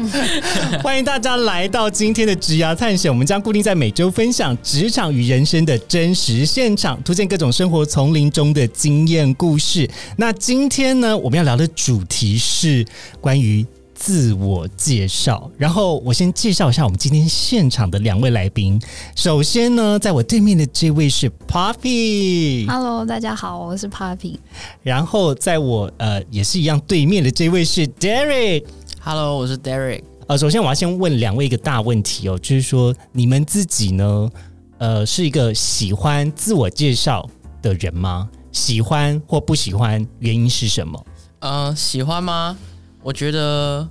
[0.82, 9.88] 欢迎大家来到今天的职涯探险，我们将固定在每周分享职场与人生的真实现场，图见各种生活丛林中的经验故事。
[10.16, 12.86] 那今天呢，我们要聊的主题是
[13.20, 13.66] 关于。
[14.02, 18.80] 自我介绍，然后我先介绍一下我们今天现场的两位来宾。
[19.14, 22.66] 首先呢，在我对面的这位是 Poppy。
[22.66, 24.36] Hello，大家好，我是 Poppy。
[24.82, 28.64] 然后在我呃也是一样对面的这位是 Derek。
[29.02, 30.02] Hello，我是 Derek。
[30.26, 34.30] 呃，首先我要先问两位一个大问题哦，就是说你们自己呢，
[34.76, 37.26] 呃，是一个喜欢自我介绍
[37.62, 38.28] 的人吗？
[38.52, 41.02] 喜欢或不喜欢，原因是什么？
[41.38, 42.54] 呃，喜欢吗？
[43.02, 43.88] 我觉得，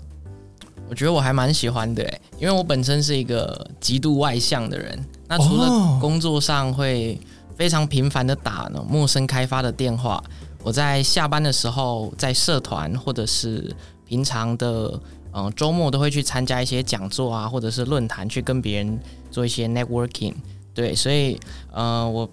[0.88, 5.04] 我觉得我还蛮喜欢的诶，因为我本身是一个极度外向的人。
[5.28, 7.20] 那除哦了工作上会
[7.56, 10.24] 非常频繁的打呢陌生开发的电话，
[10.62, 13.76] 我在下班的时候，在社团或者是
[14.10, 15.00] 平常的
[15.32, 20.34] 嗯周末都会去参加一些讲座啊，或者是论坛，去跟别人做一些 networking。
[20.74, 21.40] 对，所以
[21.72, 22.28] 呃，我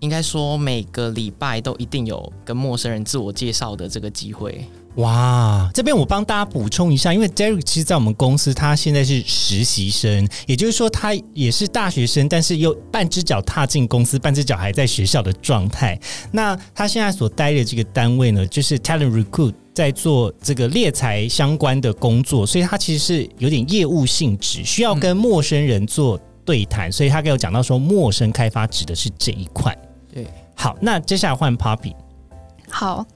[0.00, 4.62] 应该说每个礼拜都一定有跟陌生人自我介绍的这个机会。
[4.96, 15.98] 哇，这边我帮大家补充一下，因为 Derek 其实在我们公司，他现在是实习生，也就是说他也是大学生，但是又半只脚踏进公司，半只脚还在学校的状态。
[16.30, 19.54] 那他现在所待的这个单位呢，就是 Talent Recruit。
[19.74, 29.76] 在做这个猎财相关的工作，所以他其实是有点业务性质，需要跟陌生人做对谈，所以他给我讲到说，陌生开发指的是这一块。
[30.12, 31.94] 对，好，那接下来换 Poppy，
[32.68, 33.06] 好，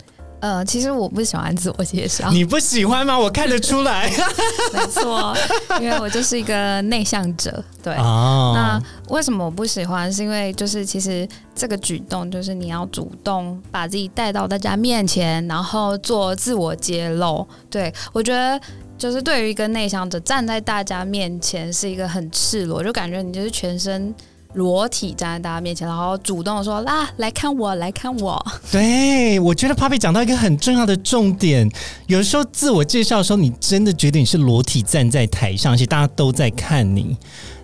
[0.41, 3.19] 呃，其实我不喜欢自我介绍，你不喜欢吗？
[3.19, 4.10] 我看得出来。
[4.72, 5.36] 没错，
[5.80, 7.62] 因为我就是一个内向者。
[7.82, 10.12] 对，哦那为什么我不喜欢？
[10.12, 17.47] 是因为就是其实这个举动就是你要主动把自己带到大家面前，然后做自我揭露。
[17.70, 18.60] 对我觉得。
[18.98, 24.14] 就是对于一个内向者站在大家面前是一个很赤裸，就感觉你就是全身
[24.55, 28.45] 裸体站在大家面前，然后主动说啦来看我，来看我。
[28.73, 31.71] 对，我觉得 Papi 讲到一个很重要的重点，
[32.07, 37.17] 有时候自我介绍的时候，你真的觉得你是裸体站在台上，而且大家都在看你。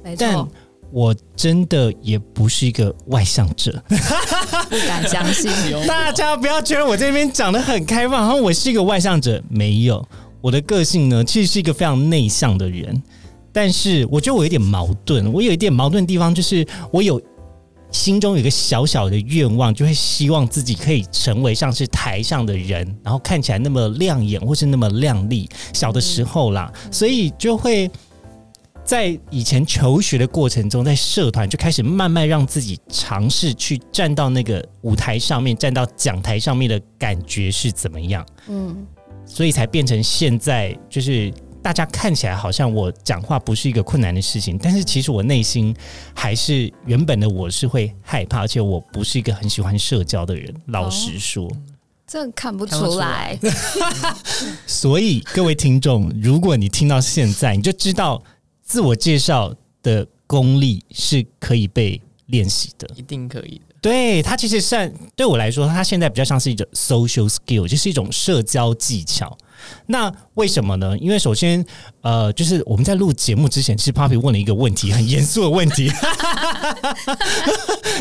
[0.04, 0.48] 没但错，
[0.90, 5.50] 我真的也不是一个外向者， 不敢相信。
[5.88, 10.06] 大家不要觉得我这边讲的很开放，然后我是一个外向者，没有。
[10.42, 13.00] 我的个性呢，其实是一个非常内向的人，
[13.52, 15.32] 但是我觉得我有点矛盾。
[15.32, 17.20] 我有一点矛盾的地方，就是我有
[17.90, 25.48] 心中有一个小小的愿望，就会希望自己可以成为像是台上的人，然后看起来那么亮眼或是那么亮丽。
[25.72, 27.90] 小的时候啦，所以就会。
[28.84, 38.26] 在以前求学的过程中，在社团就开始慢慢让自己尝试去站到那个舞台上面，站到讲台上面的感觉是怎么样。
[38.48, 38.84] 嗯，
[39.24, 45.74] 所以才变成现在，就是大家看起来好像我讲话不是一个困难的事情，但是其实我内心
[46.12, 50.52] 还是原本的我是会害怕，而且我不是一个很喜欢社交的人。
[50.66, 51.50] 老实说，
[52.06, 53.38] 这看不看不出出来。
[54.66, 58.20] 所以各位听众，如果你听到现在，你就知道
[58.64, 62.90] 自我介绍的功力是可以被练习的。
[62.96, 63.74] 一定可以的。
[63.80, 69.36] 对它其实算对我来说，它现在比较像是一种 social skill，就是一种社交技巧。
[69.86, 70.96] 那为什么呢？
[70.98, 71.64] 因为首先，
[72.00, 75.90] 呃，就是我们在录节目之前，其实 Papi 问了一个问题，很严肃的问题。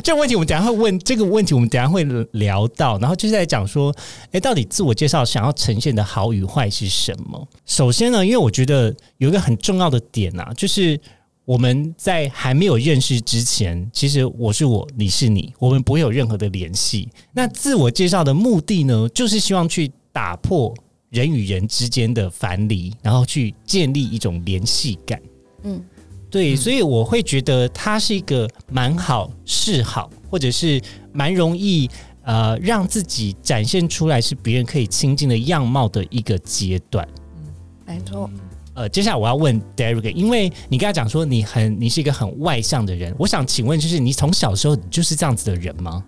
[0.04, 3.94] 这个问题我们等下会问，这个问题我们等下会聊到，然后就是在讲说，
[4.32, 7.48] 诶，到底自我介绍想要呈现的好与坏是什么？
[7.66, 11.00] 首先呢，因为我觉得有一个很重要的点啊，就是
[11.46, 17.10] 我们在还没有认识之前，其实我是我，你是你，我们不会有任何的联系。
[17.34, 20.74] 那自我介绍的目的呢，就是希望去打破
[21.12, 25.22] 人与人之间的樊篱，然后去建立一种联系感。
[25.64, 25.82] 嗯，
[26.30, 30.82] 对，所以我会觉得它是一个蛮好、示好，或者是
[31.12, 31.90] 蛮容易
[32.24, 37.08] 呃让自己展现出来是别人可以亲近的样貌的一个阶段。
[37.36, 37.54] 嗯
[37.86, 38.30] 没错。
[38.74, 46.02] 呃，接下来我要问 Derek，因为你刚才讲说你很你是一个很外向的人，我想请问，就是你从小时候你就是这样子的人吗？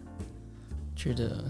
[0.96, 1.44] 觉得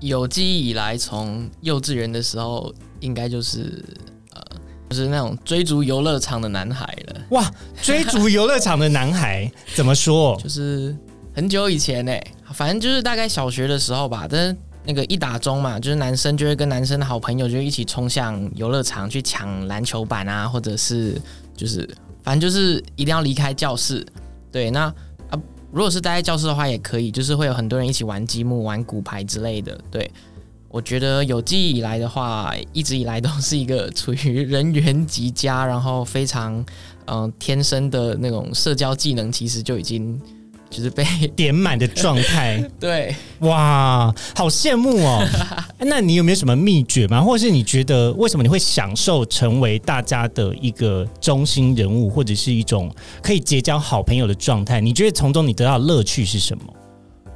[0.00, 3.84] 有记忆以来，从幼稚园的时候，应该就是
[4.32, 4.42] 呃
[4.88, 7.20] 就是那种追逐游乐场的男孩了。
[7.30, 7.50] 哇，
[7.82, 10.36] 追逐游乐场的男孩 怎么说？
[10.42, 10.96] 就是
[11.34, 12.12] 很久以前呢、
[12.52, 21.20] 反正就是大概小学的时候吧，但是那个一打钟嘛，就是男生就会跟男生的好朋友就一起冲向游乐场去抢篮球板啊，或者是
[21.54, 21.88] 就是
[22.22, 24.04] 反正就是一定要离开教室。
[24.50, 24.94] 对，那啊，
[25.72, 29.78] 如果是待在教室的话也可以，就是会有很多人一起玩积木、玩骨牌之类的。
[29.90, 30.10] 对，
[30.68, 36.64] 我觉得有记忆以来的话，一直以来都是一个处于人缘极佳，然后非常
[37.06, 40.20] 嗯、天生的那种社交技能，其实就已经
[40.70, 43.14] 就是被 点满的状态， 对。
[43.40, 45.26] 哇，好羡慕哦！
[45.80, 47.20] 那你有没有什么秘诀吗？
[47.22, 52.90] 或者是你觉得为什么你会享受成为大家的一个中心人物，或者是一种
[53.22, 54.80] 可以结交好朋友的状态？
[54.80, 56.64] 你觉得从中你得到的乐趣是什么？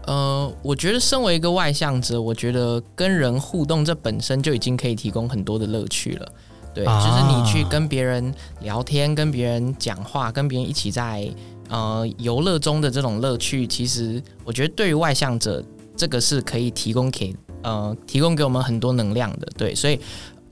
[0.06, 6.28] 呃，我觉得身为一个外向者，我觉得跟人互动这本身就已经可以提供很多的乐趣了。
[6.74, 11.26] 对，啊就是你去跟别人聊天、跟别人讲话、跟别人一起在
[11.68, 15.64] 呃游乐中的这种乐趣，其实我觉得对于外向者，
[15.96, 19.48] 这个是可以提供给呃提供给我们很多能量的。
[19.56, 19.98] 对，所以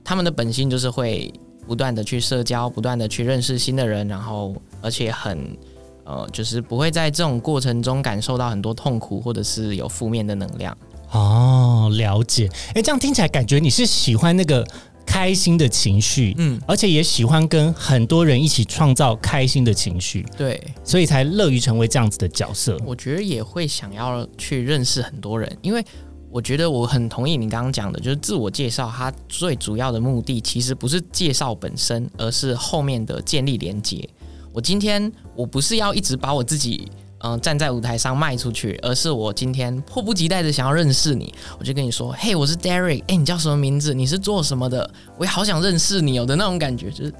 [0.04, 1.32] 他们的本性就是会
[1.66, 5.56] 不断的去社交，不断的去认识新的人，然后而且很。
[6.04, 10.76] 呃，就是不会在这种过程中感受到很多痛苦，或者是有负面的能量。
[11.12, 12.50] 哦，了解。
[12.74, 14.66] 哎，这样听起来感觉你是喜欢那个
[15.06, 22.78] 开心的情绪，嗯，而且也喜欢跟很多人一起创造开心的情绪，对，所以才乐于成为这样子的角色。
[22.86, 25.84] 我觉得也会想要去认识很多人，因为
[26.30, 34.08] 我觉得我很同意你刚刚讲的，就是自我介绍，它最主要的目的其实不是介绍本身，而是后面的建立连接。
[34.52, 36.90] 我今天我不是要一直把我自己。
[37.22, 43.94] 嗯、站在舞台上卖出去，而是我今天迫不及待的想要认识你，我就跟你说，嘿，我是 Derek，哎、你叫什么名字？
[43.94, 44.88] 你是做什么的？
[45.16, 47.14] 我也好想认识你哦的那种感觉，就是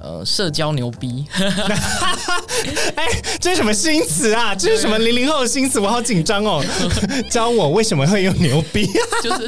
[0.00, 1.24] 呃，社交牛逼。
[2.96, 3.06] 哎
[3.40, 4.54] 这是什么新词啊？
[4.54, 5.78] 这是什么零零后的新词？
[5.80, 6.64] 我好紧张哦！
[7.30, 8.86] 教我为什么会用牛逼？
[9.22, 9.46] 就是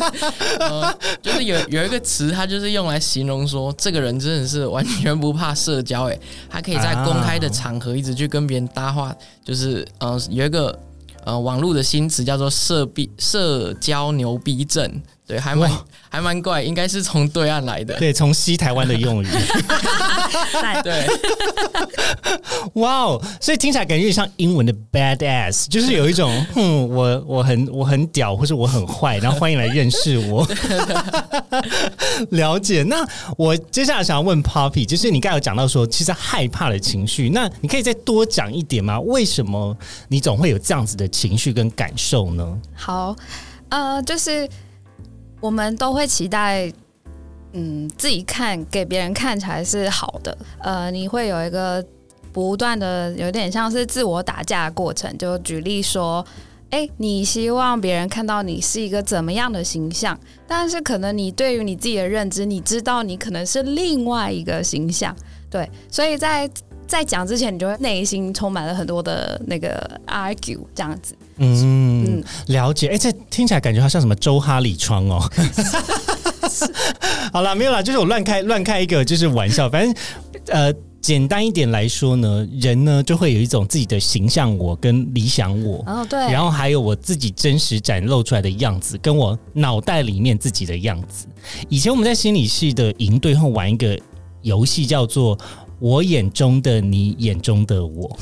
[0.59, 6.19] 呃，就是有有一个词，它就是用来形容说这个人真的是完全不怕社交，哎，
[6.49, 9.15] 他可以在公开的场合一直去跟别人搭话，
[9.45, 10.79] 就是呃有一个
[11.25, 15.71] 呃网络的新词叫做社逼社交牛逼症，对，还蛮
[16.09, 19.27] 还蛮怪，应该是从对岸来的，对，从西台湾的用语。
[20.53, 21.07] 赞 对，
[22.75, 23.25] 哇哦！
[23.41, 30.47] 所以听起来感觉像英文的 badass，就是有一种，哼，我我很我很屌，或者我很坏，然后欢迎来认识我。
[32.31, 32.83] 了解。
[32.83, 33.07] 那
[33.39, 38.99] 我接下来想要问 Poppy，就是你刚才有讲到说，其实害怕的情绪，那你可以再多讲一点吗？
[39.01, 39.77] 为什么
[40.09, 42.59] 你总会有这样子的情绪跟感受呢？
[42.75, 43.15] 好，
[43.69, 44.49] 呃，就是
[45.43, 46.73] 我们都会期待，
[47.53, 51.85] 嗯，自己看给别人看起来是好的，呃，你会有一个
[52.33, 55.19] 不断的有点像是自我打架的过程。
[55.19, 56.25] 就举例说，
[56.71, 60.17] 哎，你希望别人看到你是一个怎么样的形象，
[60.47, 65.15] 但是可能你对于你自己的认知，你知道你可能是另外一个形象，
[65.50, 66.49] 对，所以在
[66.93, 71.17] 在讲之前，你就会内心充满了很多的那个 argue 这样子。
[71.39, 72.89] 嗯，嗯了解。
[72.89, 75.19] 哎、这听起来感觉好像什么周哈里窗哦。
[77.33, 79.94] 好啦，没有了，就是我乱开乱开一个就是玩笑，反正
[80.49, 80.73] 呃。
[81.03, 91.27] 简单一点来说呢，人呢就会有一种自己的形象我跟理想我，哦，对，然后还有我自己真实展露出来的样子，跟我脑袋里面自己的样子。
[91.69, 93.99] 以前我们在心理系的营队会玩一个
[94.43, 95.37] 游戏，叫做
[95.82, 98.17] “我眼中的你，眼中的我”。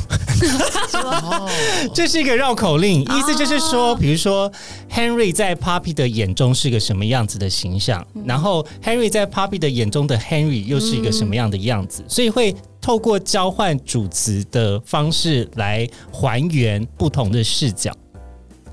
[0.97, 1.47] 哦，
[1.93, 4.50] 这是一个绕口令，哦意思就是说，比如说
[4.90, 17.93] Henry 在 Poppy 的眼中是个什么样子的形象，嗯然后 Henry 在 Poppy 的眼中的 Henry 又是一个什么样的样子，所以会透过交换主词的方式来还原不同的视角。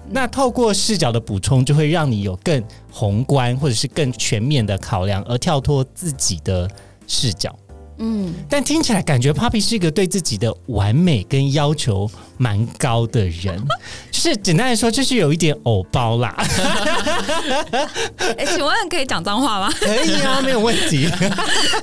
[0.10, 6.70] 那透过视角的补充，就会让你有更宏观或者是更全面的考量，而跳脱自己的
[7.06, 7.54] 视角。
[8.00, 13.60] 嗯，但听起来感觉 Papi 是一个对自己的完美跟要求蛮高的人，
[14.12, 16.36] 就是简单来说，就是有一点偶包啦。
[18.38, 19.72] 哎、请问可以讲脏话吗？
[19.80, 21.10] 可以啊，没有问题。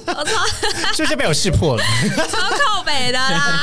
[0.06, 0.30] 我操，
[0.94, 1.82] 是不是被我识破了？
[2.30, 3.60] 超靠北的啦！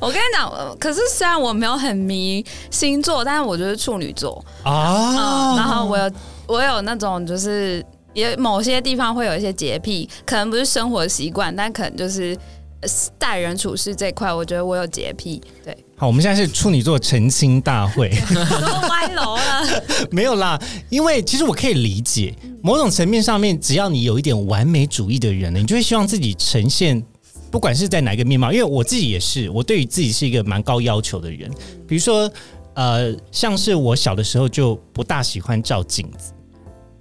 [0.00, 6.10] 我跟你讲，呃可是虽然我没有很迷星座，但是我就是处女座啊嗯，然后我有
[6.46, 7.84] 我有那种就是
[8.14, 12.36] 也某些地方会有一些洁癖，可能不是生活习惯，但可能就是
[12.80, 12.88] 呃
[13.18, 19.82] 待人处事这块，我觉得我有洁癖，对，好，我们现在是处女座澄清大会， 都歪楼了。
[20.10, 27.02] 没有啦，因为其实我可以理解，某种层面上面，只要你有一点完美主义的人呢，你就会希望自己呈现，
[27.50, 31.50] 不管是在哪一个面貌，因为我自己也是，我对于自己是一个蛮高要求的人，
[31.86, 32.30] 比如说，
[32.74, 36.32] 呃，像是我小的时候就不大喜欢照镜子，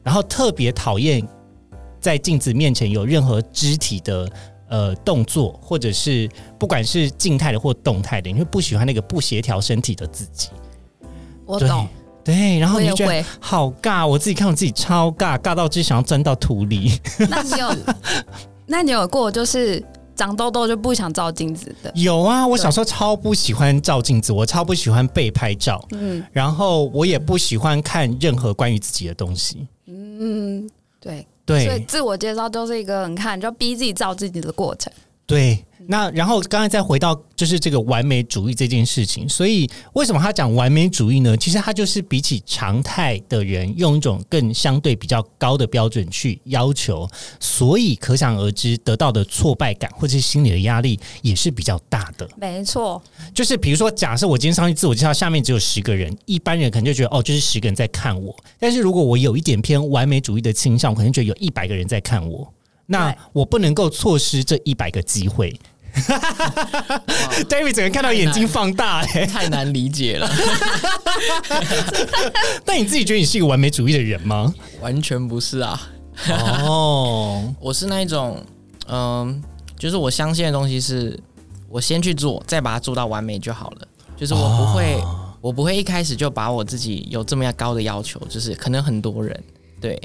[0.08, 1.22] 然后特别讨厌
[2.00, 4.32] 在镜子面前有任何肢体的。
[4.70, 10.50] 呃，动作或者是不管是静态的或动态的，你会不喜欢那个不协调身体的自己。
[11.46, 11.88] 我懂，
[12.22, 13.26] 对，然后你就觉得会。
[13.40, 17.00] 好尬，我自己看我自己超尬，尬到只想要钻到土里。
[17.30, 17.76] 那你有，
[18.66, 19.82] 那你有过就是
[20.18, 21.90] 长痘痘就不想照镜子的？
[21.96, 29.66] 有啊，我小时候超不喜欢照镜子，我超不喜欢被拍照，嗯然后我也不喜欢看任何关于自己的东西。
[29.88, 31.26] 嗯，对。
[31.48, 34.92] 所以自我介绍都是一个很看，就逼自己照自己的过程。
[35.28, 41.36] 对，那然后刚才再回到就是这个完美主义这件事情，所以为什么他讲完美主义呢？
[41.36, 47.06] 其实他就是比起常态的人，用一种更相对比较高的标准去要求，
[47.42, 52.26] 所以可想而知得到的挫败感或者是心理的压力也是比较大的。
[52.38, 53.04] 没错，
[53.34, 58.34] 就是比如说，假设我今天上去自我介绍，下面只有十个人，一般人可能就觉得哦，就是十个人在看我。
[58.58, 62.50] 但是如果我有一点偏完美主义的倾向，我可能觉得有一百个人在看我，
[62.88, 65.54] 那我不能够错失这一百个机会。
[67.50, 70.30] David 整个看到眼睛放大哎、太难理解了，
[72.64, 74.54] 但你自己觉得你是一个完美主义的人吗？
[74.80, 75.90] 完全不是啊。
[76.30, 78.44] 哦， 我是那一种，
[78.88, 79.42] 嗯、
[79.78, 81.20] 就是我相信的东西是，
[81.68, 83.88] 我先去做，再把它做到完美就好了。
[84.16, 85.00] 就是我不会，
[85.42, 89.44] 我不会一开始就把我自己有这么样高的要求，就是可能很多人
[89.82, 90.00] 对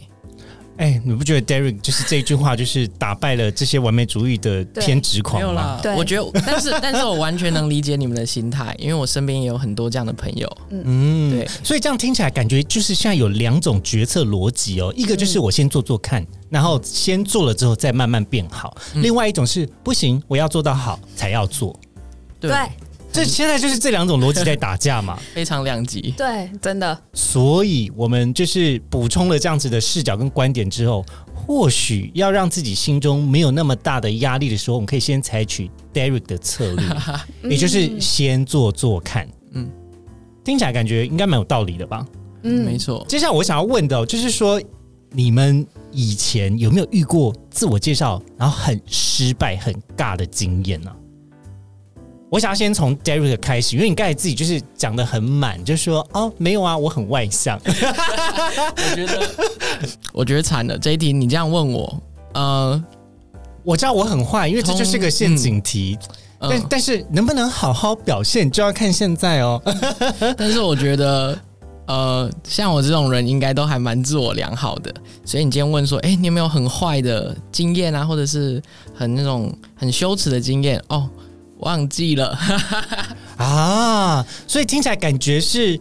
[0.83, 5.81] 哎、你不觉得 Derek 就是这句话，就是打败了这些完美主义的偏执狂吗有啦？。
[5.83, 10.57] 对我觉得，但是但是我完全能理解你们的心态，因为我身边也有很多这样的朋友。
[10.71, 21.79] 嗯，对所以这样听起来感觉就是现在有两种决策逻辑哦，一个就是我先做做看，然后先做了之后再慢慢变好；嗯另外一种是不行，我要做到好才要做。
[22.41, 22.59] 对，对
[23.13, 26.13] 这现在就是这两种逻辑在打架嘛， 非常两极。
[26.17, 31.05] 对，真的，所以我们就是补充了这样子的视角跟观点之后，
[31.35, 36.87] 或许要让自己心中没有那么大的压力的时候，我们可以先采取 Derek 的策略，
[37.51, 39.27] 也就是先做做看。
[39.27, 39.71] 嗯嗯，
[40.43, 42.07] 听起来感觉应该蛮有道理的吧？
[42.45, 43.05] 嗯，没错。
[43.07, 44.61] 接下来我想要问的、哦，就是说
[45.11, 50.91] 你们以前有没有遇过自我介绍然后很失败、很尬的经验呢、
[52.33, 57.61] 我想要先从 Derek 开始，因为你刚才自己就是讲的很满，就说哦没有啊，我很外向。
[57.67, 59.31] 我觉得，
[60.15, 60.79] 我觉得惨了。
[60.79, 62.83] 这一题你这样问我，呃，
[63.63, 65.99] 我知道我很坏，因为这就是个陷阱题，
[66.41, 69.61] 但嗯，但是能不能好好表现就要看现在哦。
[70.35, 71.39] 但是我觉得，
[71.87, 74.91] 呃，像我这种人应该都还蛮自我良好的。
[75.23, 78.63] 所以你今天问说，哎、你有没有很坏的经验啊，或者是
[78.95, 80.83] 很那种很羞耻的经验？
[80.89, 81.07] 哦，
[81.63, 82.39] 忘记了。
[83.39, 85.79] 啊，所以听起来感觉是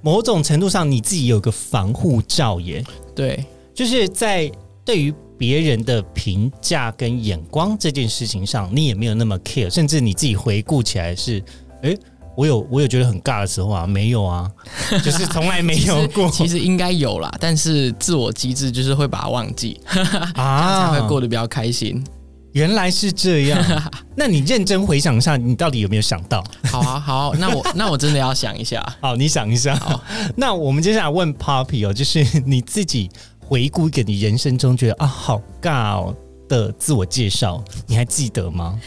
[0.00, 2.82] 某种程度上你自己有个防护罩耶。
[3.14, 4.50] 对，就是在
[4.84, 11.42] 对于别人的评价跟眼光这件事情上，你也没有那么 care，甚至你自己回顾起来是，
[11.82, 11.98] 诶，
[12.36, 14.50] 我有我有觉得很尬的时候啊，没有啊，
[15.04, 22.02] 就是从来没有过其实应该有啦，但是自我机制就是会把它忘记啊， 才啊会过得比较开心。
[22.52, 23.62] 原来是这样，
[24.16, 26.42] 那你认真回想一下，你到底有没有想到？
[26.64, 28.84] 好啊，好，那我 那我真的要想一下。
[29.00, 29.74] 好，你想一下。
[29.76, 30.02] 好
[30.36, 36.14] 那我们接下来问 Poppy 哦，就是你自己回顾一个你人生中觉得啊好尬哦
[36.48, 38.78] 的自我介绍，你还记得吗？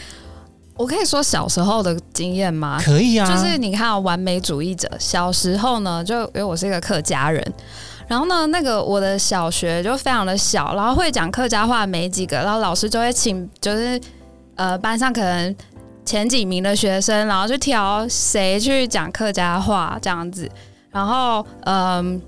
[0.78, 2.78] 我可以说小时候的经验吗？
[2.84, 4.92] 可以啊，就是你看、哦，完美主义者。
[5.00, 7.54] 小时候呢，就因为我是一个客家人，
[8.08, 14.00] 然后呢，那个我的小学就非常的小，然后会讲客家话没几个，然后老师就会请，就是
[14.56, 15.56] 呃班上可能
[16.06, 20.50] 前几名的学生，然后去挑谁去讲客家话这样子，
[20.92, 22.22] 然后嗯。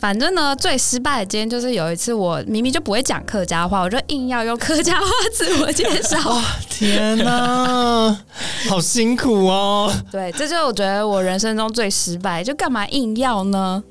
[0.00, 6.16] 反正呢，最失败的今天就是有一次，我明明就不会讲客家话，我就硬要用客家话自我介绍。
[6.70, 8.18] 天哪，
[8.66, 9.92] 好辛苦哦！
[10.10, 13.84] 对，这就是我觉得我人生中最失败，就干嘛硬要呢？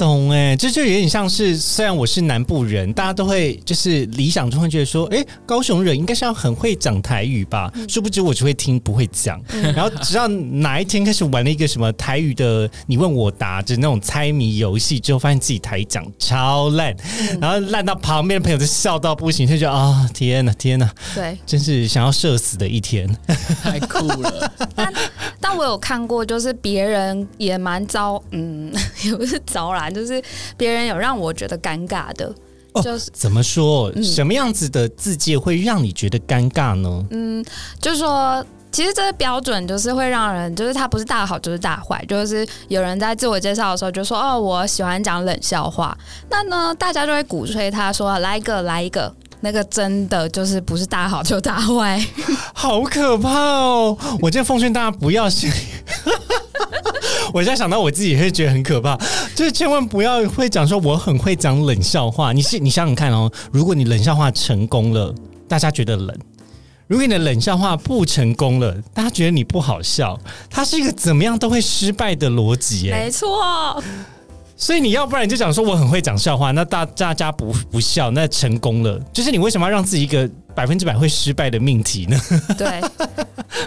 [0.00, 7.70] 懂哎，这就有点像是，虽然我是南部人，大家都会就是理想中会觉得说，哎，高雄人应该是要很会讲台语吧？
[7.86, 9.38] 殊不知我只会听不会讲，
[9.74, 16.96] 然后直到哪一天开始玩了一个什么台语的你问我答就那种猜谜游戏之后，发现自己台语讲超烂，
[17.38, 23.06] 然后烂到旁边的朋友都笑到不行，就觉得啊，天呐，天呐，对，真是想要社死的一天，
[23.62, 24.50] 太酷了。
[24.74, 24.90] 但
[25.38, 28.72] 但我有看过，就是别人也蛮糟，嗯，
[29.04, 30.22] 也不是糟啦，就是
[30.56, 32.32] 别人有让我觉得尴尬的，
[32.82, 33.92] 就是怎么说？
[34.02, 37.04] 什么样子的字界会让你觉得尴尬呢？
[37.10, 37.44] 嗯，
[37.80, 45.96] 就是说，其实这个标准就是会让人，就是他不是大好就是大坏，就是有人在自我介绍的时候就说：“哦，我喜欢讲冷笑话。”
[46.30, 52.04] 那呢，大家就会鼓吹他说：“来一个，来一个。”那个真的就是不是大好就大坏，
[52.52, 53.96] 好可怕哦！
[54.20, 55.50] 我这奉劝大家不要信。
[57.32, 58.98] 我现在想到我自己也会觉得很可怕，
[59.34, 62.32] 就是千万不要会讲说我很会讲冷笑话。
[62.32, 65.14] 你是你想想看哦，如果你冷笑话成功了，
[65.48, 66.14] 大家觉得冷；
[66.86, 70.18] 如果你的冷笑话不成功了，大家觉得你不好笑。
[70.50, 73.28] 它是一个怎么样都会失败的逻辑，没错。
[74.60, 79.00] 所以你要不然你就讲说我很会讲笑话，那大大家不不笑，那成功了。
[79.10, 80.28] 就是你为什么要让自己一个？
[80.54, 82.20] 百分之百会失败的命题呢？
[82.58, 82.80] 对，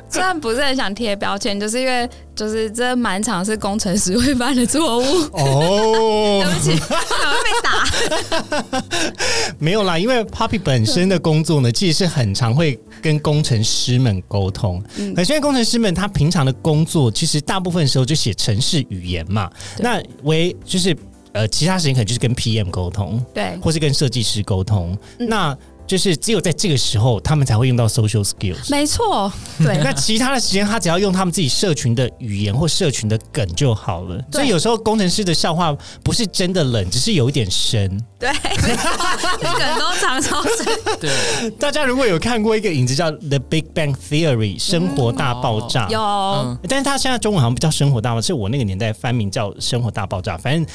[0.10, 6.44] 虽然不是很想贴标签，就是因为就是这满场是工程师会犯的错误哦。
[6.44, 8.84] 对不起，会被打。
[9.60, 14.84] 没有啦，因为 Poppy 本身的工作呢，其实是很常会跟工程师们沟通。
[14.98, 19.50] 嗯，可现在工程师们他平常的工作，其实大部分时候就写程式语言嘛。
[19.80, 20.96] 那为就是
[21.34, 24.96] 呃，其他时间可能就是跟 PM 沟通，对，或是跟设计师沟通。
[25.18, 28.70] 那就是只有在这个时候，他们才会用到 social skills。
[28.70, 29.78] 没错，对。
[29.84, 34.20] 那其他的时间，他只要用他们自己社群的语言或社群的梗就好了。
[34.32, 37.90] 所以有时候工程师的笑话不是真的冷，只是有一点深。
[38.18, 40.66] 对，梗都长超深。
[41.00, 46.58] 对，大家如果有看过一个影子叫《The Big Bang Theory》生活大爆炸，有。
[46.68, 50.38] 但是他现在中文好像不叫生活大爆炸，是我那个年代翻名叫生活大爆炸。
[50.38, 50.66] 反正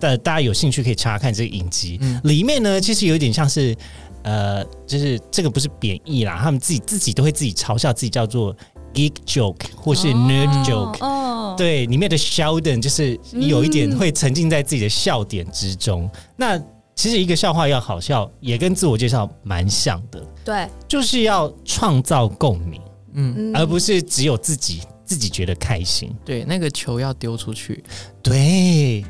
[0.00, 3.74] 的大家有兴趣可以查看这个影集，里面呢其实有点像是。
[4.26, 8.52] 呃，就是这个不是贬义啦，他们自己自己都会自己嘲笑自己叫做
[8.92, 16.10] geek joke 或是 nerd joke，哦，对，里面的 Sheldon 就是有一点会沉浸在自己的笑点之中。
[16.36, 16.58] 那
[16.96, 22.82] 其实一个笑话要好笑，也跟自我介绍蛮像的，对，就是要创造共鸣，
[23.14, 27.84] 嗯，而不是只有自己自己觉得开心，对，那个球要丢出去，
[28.20, 29.04] 对。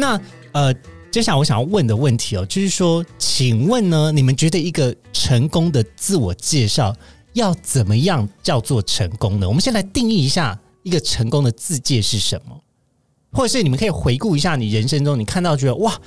[0.00, 0.20] 那
[0.52, 0.74] 呃，
[1.12, 6.96] 接下来我想要问的问题哦，就是说，请问呢，你们觉得一个成功的自我介绍
[7.34, 9.46] 要怎么样叫做成功呢？
[9.46, 12.58] 我们先来定义一下一个成功的自介是什么，
[13.30, 16.00] 或者是你们可以回顾一下你人生中你看到觉得哇。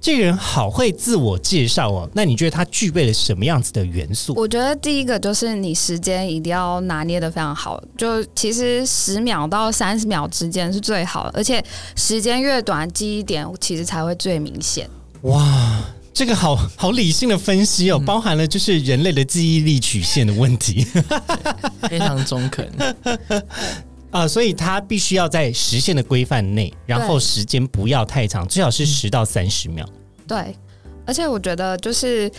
[0.00, 4.32] 这个人好会自我介绍哦，那你觉得他具备了什么样子的元素？
[4.34, 11.62] 我觉得第一个就是你时间一定要拿捏的非常好，就其实十秒到三十秒之间是最好的，而且
[11.96, 14.88] 时间越短，记忆点其实才会最明显。
[15.22, 15.84] 哇，
[16.14, 20.86] 这个好好理性的分析哦，包含了就是人类的记忆力曲线的问题，
[21.90, 22.66] 非常中肯
[24.10, 29.88] 啊，所以他必须要在时限的规范内，然后时间不要太长，最好是十到三十秒。
[30.26, 30.56] 对，
[31.06, 32.30] 而且我觉得就是，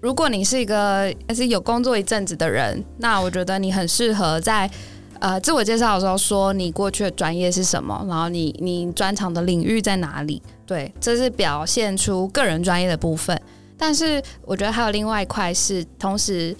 [0.00, 4.70] 如果你是一个还是有工作一阵子的人，那我觉得你很适合在
[5.18, 10.42] 呃自我介绍的时候说你过去的专业是什么，然后你你专长的领域在哪里。
[10.66, 13.40] 对，这是表现出个人专业的部分。
[13.78, 16.54] 但是我觉得还有另外一块是，同时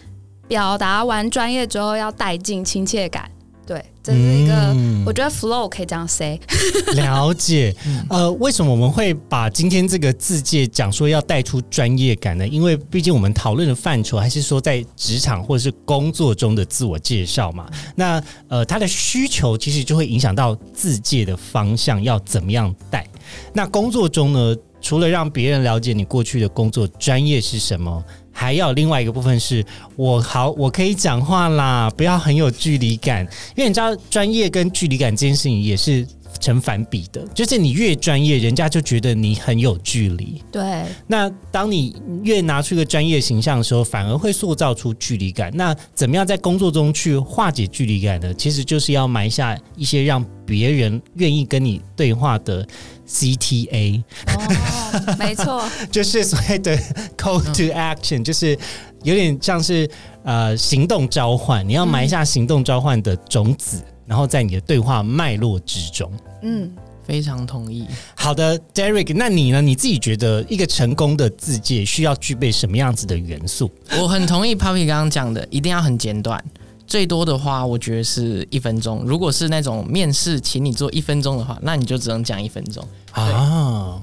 [0.48, 3.31] 表达完专业之后要带进亲切感。
[4.06, 6.38] 对，这是一个，我觉得 flow 可以这样 say。
[6.94, 7.74] 了解，
[8.08, 12.46] 呃，为什么我们会把今天这个字界讲说要带出专业感呢？
[12.46, 17.68] 因为毕竟我们讨论的范畴还是说在职场或者是工作中的自我介绍嘛。
[17.96, 23.06] 那呃，他的需求其实就会影响到字界的方向要怎么样带。
[23.52, 28.04] 那工作中呢，除了让别人了解你过去的工作专业是什么。
[28.38, 29.64] 还要另外一个部分是
[29.96, 36.07] 我好，我可以讲话啦，不要很有距离感，因为你知道专业跟距离感这件事情也是
[36.38, 40.42] 成反比的，就是你越专业，人家就觉得你很有距离。
[40.53, 45.51] 对，那当你越拿出一个专业形象的时候，反而会塑造出距离感。
[45.55, 48.35] 那怎么样在工作中去化解距离感呢？
[48.35, 52.68] 其实就是要埋下一些让别人愿意跟你对话的
[53.08, 56.76] CTA，哦，没错，就是所谓的
[57.16, 58.58] call to action，就是
[59.02, 59.88] 有点像是
[60.24, 61.66] 呃行动召唤。
[61.66, 66.10] 你要埋下行动召唤的种子，然后在你的对话脉络之中。
[66.42, 66.70] 嗯，
[67.04, 67.86] 非常同意。
[68.16, 69.62] 好的，Derek，那你呢？
[69.62, 73.70] 你自己觉得一个成功的字界需要具备什么样子的元素？
[74.00, 76.42] 我很同意 Papi 刚刚讲的，一定要很简短。
[76.87, 79.03] 最多的话，我觉得是一分钟。
[79.05, 82.87] 如果是那种面试，请你做一分钟的话，那你就只能讲一分钟。
[83.12, 84.01] 啊，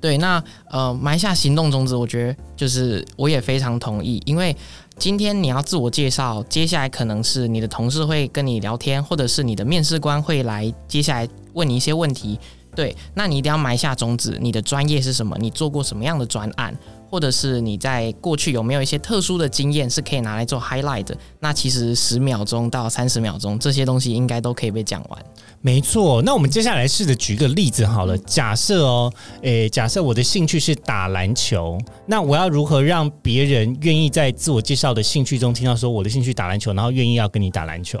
[0.00, 4.56] 对，那呃，埋下行动种子，我觉得就是我也非常同意，因为
[4.96, 12.38] 今天你要自我介绍，接下来可能是你的同事会跟你聊天，或者是你的面试官会来接下来问你一些问题。
[12.76, 15.36] 对，那你一定要埋下种子，你的专业是什么？
[15.40, 16.72] 你做过什么样的专案？
[17.10, 21.16] 或者是你在过去有没有一些特殊的经验是可以拿来做 highlight 的？
[21.40, 25.18] 那其实十秒钟到三十秒钟，这些东西应该都可以被讲完。
[25.60, 26.22] 没错。
[26.22, 28.16] 那我们接下来试着举个例子好了。
[28.18, 37.98] 假设哦，诶，假设我的兴趣是打篮球，那我要如何让别人愿意在自我介绍的兴趣中听到说我的兴趣打篮球，然后愿意要跟你打篮球？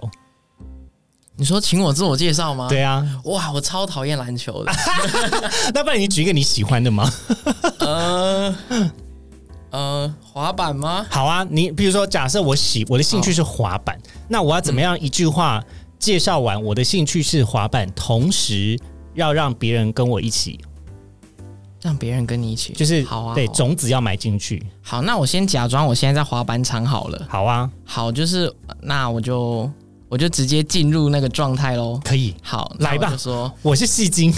[1.40, 2.68] 你说请我自我介绍吗？
[2.68, 4.70] 对啊，哇，我超讨厌篮球的。
[5.72, 7.10] 那不然你举一个你喜欢的吗？
[7.80, 8.54] 呃
[9.70, 11.06] 呃，滑板吗？
[11.08, 13.98] 好啊，你比如说，假设我喜我的兴趣是滑板，
[14.28, 15.64] 那我要怎么样一句话
[15.98, 18.78] 介绍完我的兴趣是滑板，同时
[19.14, 20.60] 要让别人跟我一起，
[21.80, 23.34] 让别人跟你一起，就是好啊。
[23.34, 24.62] 对好啊种子要埋进去。
[24.82, 27.26] 好，那我先假装我现在在滑板场好了。
[27.30, 29.70] 好啊，好，就是那我就
[30.10, 31.98] 我就直接进入那个状态喽。
[32.04, 34.34] 可以，好，来吧我就说我是戏精。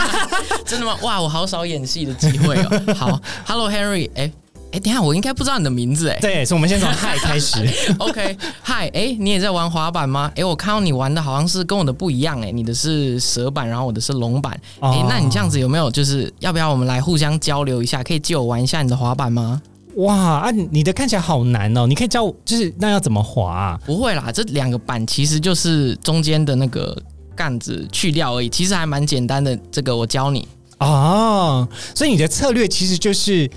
[0.66, 0.94] 真的吗？
[1.02, 2.82] 哇，我好少演戏的机会哦。
[2.94, 4.30] 好，Hello Henry，哎、
[4.72, 6.18] 哎、等一下我应该不知道你的名字哎。
[6.20, 7.66] 对，所以我们先从 嗨开始。
[7.98, 10.30] OK，嗨，哎，你也在玩滑板吗？
[10.36, 14.52] 哎，我看到你玩的好像是跟我的不一样哎，你的是蛇板，然后我的是龙板。
[14.80, 18.02] 哎、哦那你这样子有没有就是要不要我们来互相交流一下？
[18.04, 19.62] 可以借我玩一下你的滑板吗？
[19.96, 23.80] 哇啊，你你的看起来好难哦，你可以教我，就是那要怎么滑啊？
[23.86, 26.96] 不会啦，这两个板其实就是中间的那个
[27.34, 29.58] 杆子去掉而已，其实还蛮简单的。
[29.70, 30.46] 这个我教你。
[30.80, 33.50] 哦，所以你的策略其实就是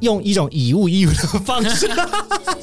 [0.00, 1.86] 用一种以物易物的方式。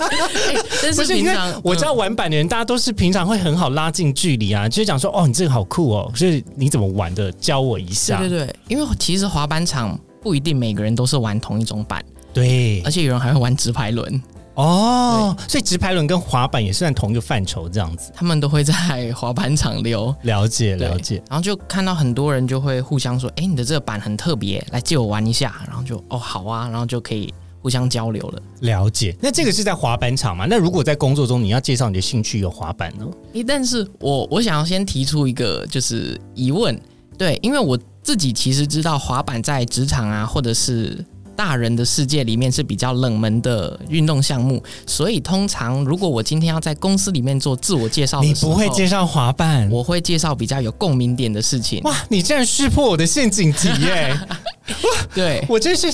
[0.01, 8.17] 哎，但不是因为是平常我知道嗯玩板的人，大家都是平常会很好拉近距离啊，就是讲说哦，你这个好酷哦，所以你怎么玩的，教我一下。
[8.17, 14.21] 对对对，因为其实滑板场不一定每个人都是玩同一种板，对而且有人还会玩直排轮，
[14.55, 18.11] 哦，所以直排轮跟滑板也算同一个范畴，这样子。
[18.13, 20.13] 他们都会在滑板场溜。
[20.23, 28.41] 了解了解，然后就看到很多人就会互相说：“哎，你的这个板很特别，来借我玩一下。”然后就哦好啊，然后就可以互相交流了。
[28.61, 29.15] 了解。
[29.21, 30.45] 那这个是在滑板场嘛？
[30.49, 33.05] 那如果在工作中你要介绍你的兴趣有滑板呢？
[33.33, 36.79] 诶，但是我我想要先提出一个就是疑问，
[37.17, 41.03] 对，因为我自己其实知道滑板在职场啊，或者是
[41.35, 49.69] 大人的世界里面是比较冷门的运动项目，所以通常如果我今天要在公司里面做自我介绍你不会介绍滑板？
[49.69, 51.81] 我会介绍比较有共鸣点的事情。
[51.83, 54.17] 哇，你竟然识破我的陷阱题耶！
[55.15, 55.91] 对，我真是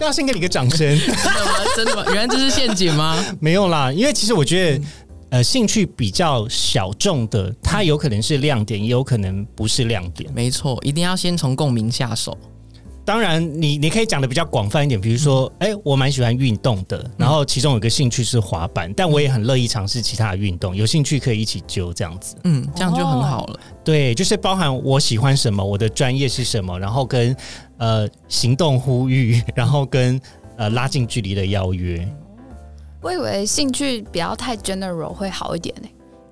[0.00, 0.78] 要先给你个掌声。
[0.98, 1.52] 真的吗？
[1.76, 2.04] 真的吗？
[2.08, 3.22] 原来这是陷阱吗？
[3.40, 4.84] 没有啦，因为其实我觉得。
[5.28, 10.32] 呃，兴趣比较小众的，它有可能是亮点，也有可能不是亮点。
[10.32, 12.38] 没错，一定要先从共鸣下手。
[13.06, 22.34] 当然你，你可以讲的比较广泛一点，比如说，哎、我蛮喜欢运动的，然后其中有个兴趣是滑板，但我也很乐意尝试其他的运动，有兴趣可以一起揪这样子。
[22.42, 23.60] 嗯，这样就很好了。
[23.84, 27.34] 对，就是包含我喜欢什么，我的专业是什么，然后跟
[27.78, 30.20] 呃行动呼吁， 然后跟
[30.56, 32.04] 呃拉近距离的邀约，
[33.00, 35.88] 我以为兴趣不要太 general 会好一点呢、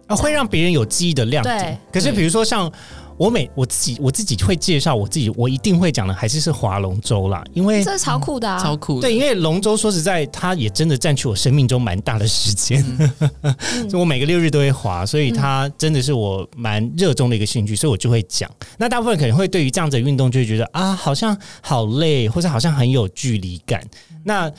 [0.08, 1.56] 啊，会让别人有记忆的亮点。
[1.56, 1.78] 对。
[1.92, 2.68] 可是比如说像
[3.16, 8.60] 我每我自己我自己会介绍我自己，我一定会讲的还是是划龙舟啦，因为这是超酷的啊！
[8.62, 9.02] 超酷的。
[9.02, 13.54] 对，因为龙舟说实在，它也真的占据我生命中蛮大的时间，嗯
[13.88, 18.50] 所以我每个六日都会划，所以它真的是我蛮热衷的一个兴趣，所以我就会讲。
[18.78, 23.82] 那大部分人可能会对于这样子的运动就会觉得啊，好像好累，或者好像很有距离感。
[24.24, 24.50] 那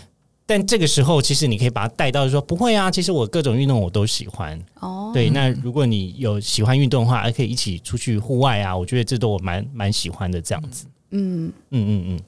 [0.48, 4.60] 但这个时候，其实你可以把它带到说不会啊，其实我各种运动我都喜欢。
[4.80, 10.86] 哦，对，那如果你有喜欢运动的话，还可以一起出去户外啊，我觉得这都我蛮蛮喜欢的这样子。
[11.10, 12.20] 嗯，嗯嗯嗯，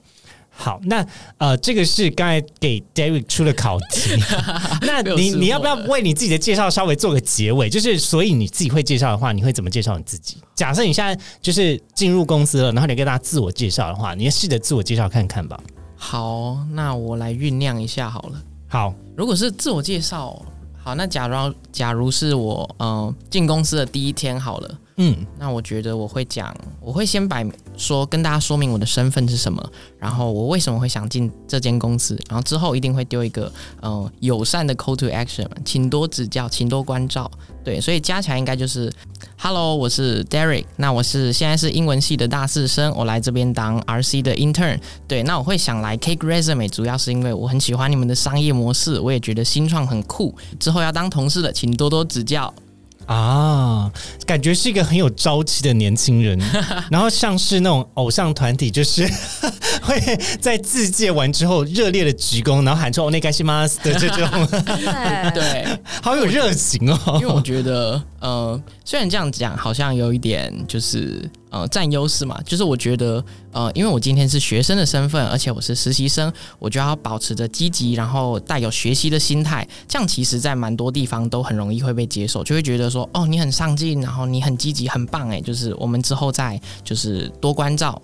[0.49, 1.06] 好，那
[1.38, 4.19] 呃，这个是刚才给 David 出的考题，
[4.82, 7.69] 那你你要不要为你自己的介绍稍微做个结尾？
[7.69, 10.38] 就是所以你自己会介绍的话，你会怎么介绍你自己？
[10.56, 15.62] 假设你现在就是进入公司了，然后你跟大家自我介绍的话，你试着自我介绍看看吧。
[15.97, 18.41] 好，那我来酝酿一下好了。
[18.69, 20.41] 好，如果是自我介绍，
[20.81, 24.77] 好，那假如假如是我嗯进公司的第一天好了。
[24.99, 27.45] 嗯，那我觉得我会讲，我会先摆
[27.77, 29.63] 说跟大家说明我的身份是什么，
[29.99, 37.29] 然后我为什么会想进这间公司，然后之后一定会丢一个呃友善的 call to action，请多指教，请多关照。
[37.63, 38.91] 对，所以加起来应该就是
[39.38, 44.79] ，Hello，我是 Derek，那我是现在是英文系的大四生，我来这边当 RC 的 intern。
[45.07, 50.36] 对，那我会想来 Cake Resume，主要是因为我很喜欢你们的商业模式，我也觉得新创很酷。
[50.60, 52.51] 之后要当同事的，请多多指教。
[53.08, 53.91] 啊，
[54.26, 56.39] 感觉是一个很有朝气的年轻人，
[56.91, 59.08] 然后像是那种偶像团体，就是
[59.82, 60.00] 会
[60.39, 64.28] 在自介完之后热烈的鞠躬，然后喊出“哦，那该是吗”的这种，
[65.34, 65.65] 对，
[66.04, 67.00] 好有热情哦。
[67.15, 71.28] 因为我觉得，呃，虽然这样讲好像有一点就是。
[71.49, 88.01] 呃，占优势嘛，就是我觉得，呃，因为我今天是学生的身份，而且我是实习生，我就要保持着积极，然后带有学习的心态，这样其实在蛮多地方都很容易会被接受，就会觉得说，哦，你很上进，然后你很积极，很棒，诶，就是我们之后再就是多关照。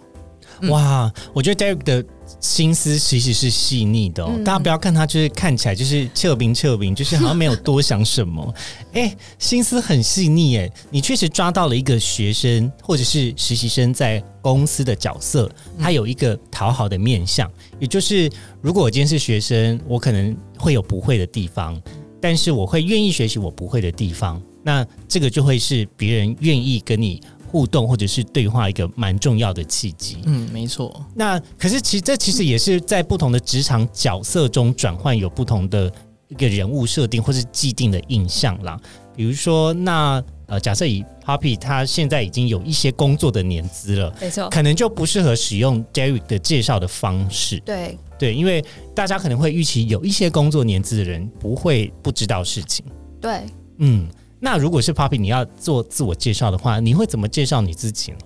[0.69, 2.05] 哇，我觉得 Derek 的
[2.39, 4.31] 心思其实是细腻的哦。
[4.43, 8.53] 大家不要看他，就是看起来就是撤兵撤兵，就是好像没有多想什么。
[8.93, 17.49] 哎，心思很细腻哎，你确实抓到了一个学生或者是实习生在公司的角色，他有一个讨好的面相。
[17.79, 18.29] 也就是，
[18.61, 21.81] 如果我今天是学生，我可能会有不会的地方，
[22.21, 24.41] 但是我会愿意学习我不会的地方。
[24.65, 27.21] 那这个就会是别人愿意跟你。
[27.53, 30.17] 互动或者是对话一个蛮重要的契机。
[30.25, 31.05] 嗯，没错。
[31.13, 35.91] 那可是其实这其实也是在不同的职场角色中转换，有不同的
[36.29, 38.75] 一个人物设定或是既定的印象啦。
[39.15, 47.59] 比如说，那呃，假设以 Poppy 他现在已经有一些工作的年资了，没错，可能就不适合使用 Derek 的介绍的方式。
[47.59, 52.83] 对对，因为大家可能会预期有一些工作年资的人不会不知道事情。
[53.21, 53.43] 对，
[53.77, 54.09] 嗯。
[54.43, 58.17] 那如果是 Poppy，你要做自我介绍的话，你会怎么介绍你自己呢？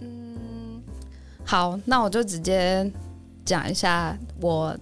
[0.00, 0.82] 嗯，
[1.44, 2.90] 好，那我就直接
[3.44, 4.74] 讲一下我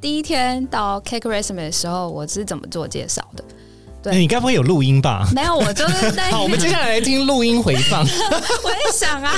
[0.00, 3.44] 第一天到 Cake Resume 的时候，我是怎么做介绍的。
[4.02, 5.28] 对，你该不会有录音吧？
[5.34, 6.30] 没有，我就是在。
[6.32, 8.00] 好，我们接下来来听录音回放。
[8.64, 9.34] 我也想啊。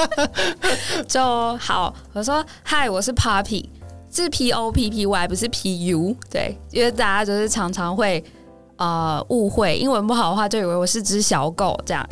[1.06, 3.66] 就好，我说嗨，我是 Poppy，
[4.10, 6.16] 是 P O P P Y，不是 P U。
[6.30, 8.24] 对，因为大家就是常常会。
[8.80, 12.08] 呃，误会，英文不好的话，就以为我是只小狗这样。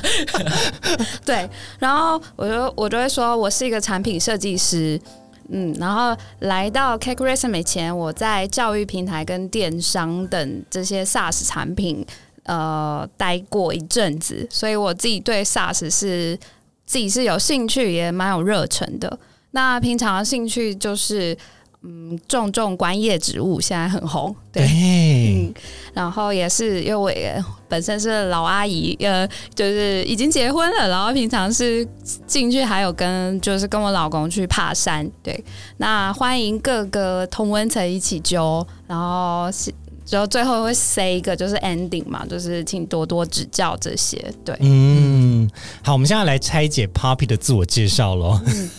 [1.24, 5.00] 对，然后我就我就会说，我是一个产品设计师，
[5.48, 12.04] 嗯，然后来到 Cake Resume 前，我在教育平台跟电商等这些 SaaS 产品
[12.42, 16.38] 呃待过一阵子，所以我自己对 SaaS 是
[16.84, 19.18] 自己是有兴趣，也蛮有热忱的。
[19.52, 21.34] 那平常的兴趣就是。
[21.82, 25.54] 嗯，种种观叶植物现在很红，对，嗯，
[25.94, 31.86] 然后也是因为我也本身是老阿姨，呃，就是已经结婚了，然后平常是
[32.26, 35.44] 进去还有跟就是跟我老公去爬山，对，
[35.76, 39.72] 那欢迎各个同温层一起揪，然后是。
[40.06, 44.16] 之后最后会 say 一个就是 ending 嘛，就是请多多指教这些。
[44.44, 45.50] 对，嗯，
[45.82, 48.40] 好，我们现在来拆解 Poppy 的自我介绍喽。
[48.46, 48.70] 嗯，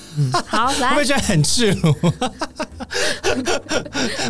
[0.45, 1.95] 好，来，会不会觉得很赤裸？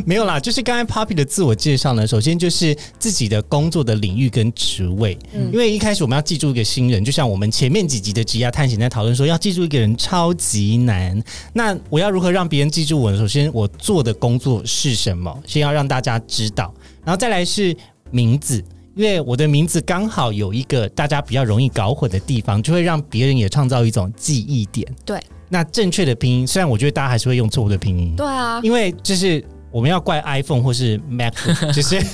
[0.05, 5.17] 没有啦，就是刚才 Poppy 的自我介绍呢，首先就是自己的工作的领域跟职位。
[5.33, 11.21] 嗯，因为一开始我们要记住一个新人，就像我们前面几集的职业探险在讨论说，要记住一个人超级难。
[11.53, 13.11] 那我要如何让别人记住我？
[13.11, 13.17] 呢？
[13.17, 15.37] 首先，我做的工作是什么？
[15.45, 16.73] 先要让大家知道。
[17.03, 17.75] 然后再来是
[18.11, 18.63] 名字，
[18.95, 24.87] 因为我的名字刚好有一个大家比较容易搞混的地方，就会让别人也创造一种记忆点。
[25.05, 28.13] 对，那正确的拼音，虽然我觉得大家还是会用错误的拼音。
[28.15, 31.33] 对啊，因为就是我们要怪 iPhone 或是 Mac，
[31.73, 32.01] 就是。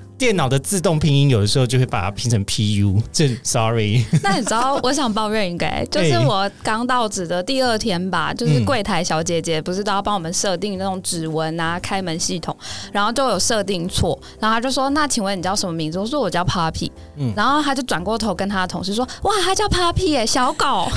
[0.20, 4.04] 电脑的自动拼音有的时候就会把它拼成 PU，这 sorry。
[4.22, 12.54] 那你知道我想抱怨一个， 就是我刚到职的第二天吧，就是柜台小姐姐不是都要帮我们设定那种指纹啊、开门系统，
[12.92, 20.86] 然后就有设定错，然后她就说：“那请问你叫什么名字？”我说：“我叫 Puppy。”嗯，然后她就转过头跟她的同事说：“哇，她叫 Puppy 哎，小狗。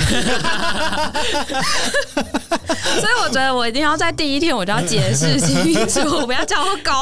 [3.00, 6.92] 所以我觉得我一定要在第一天我就要解释清楚，不要叫我狗，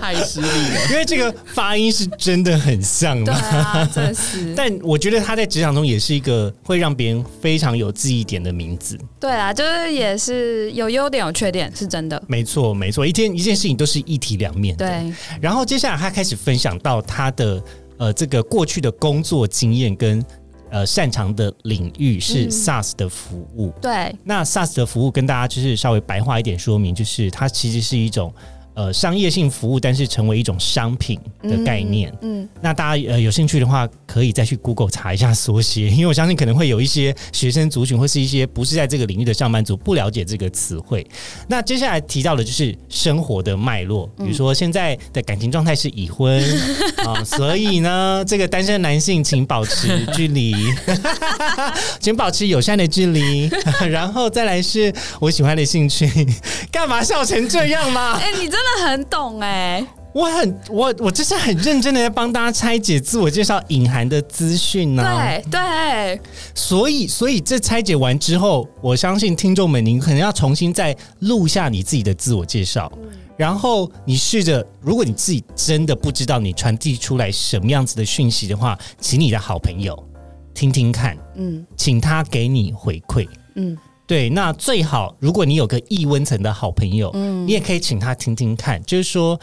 [0.00, 0.69] 太失礼。
[0.72, 0.80] 了。
[0.90, 3.40] 因为这个发音是真的很像对嘛。
[3.40, 4.54] 啊，真的是。
[4.54, 8.98] 但我觉得他在职场中也是一个会让别人非常有记忆点的名字。
[9.18, 12.22] 对啊，就是也是有优点有缺点，是真的。
[12.26, 14.86] 没错，没错，一件一件事情都是一体两面的。
[14.86, 17.62] 对，然后接下来他开始分享到他的
[17.98, 20.24] 呃这个过去的工作经验跟
[20.70, 23.72] 呃擅长的领域是嗯 SaaS 的服务。
[23.82, 28.32] 对，那 SaaS 的服务跟大家就是稍微白话一点说明，就是它其实是一种
[28.74, 32.12] 呃商业性服务，但是成为一种商品的概念。
[32.22, 41.06] 嗯，那大家呃有兴趣的话，可以再去 Google 查一下缩写，因为我相信可能会有一些学生族群或是一些不是在这个领域的上班族不了解这个词汇。
[41.48, 46.42] 那接下来提到的就是生活的脉络，比如说现在的感情状态是已婚
[47.04, 50.54] 啊、 所以呢，这个单身男性请保持距离，
[52.00, 53.50] 请保持友善的距离，
[53.90, 56.08] 然后再来是我喜欢的兴趣，
[56.70, 58.18] 干嘛笑成这样嘛？
[58.20, 65.02] 哎、你真的很懂哎、我很我我这是很认真的在帮大家拆解自我介绍隐含的资讯呢。
[65.02, 66.20] 对对，
[66.54, 72.90] 所以所以这拆解完之后，我相信听众们，你可能要重新再录下你自己的自我介绍，
[73.36, 79.96] 然后你试着，如果你自己真的不知道你传递出来什么样子的讯息的话，请你的好朋友
[80.52, 81.64] 听听看，嗯。
[81.76, 83.28] 请他给你回馈。
[83.54, 83.76] 嗯
[84.10, 89.40] 对，那最好如果你有个易温层的好朋友，嗯你也可以请他听听看，就是说。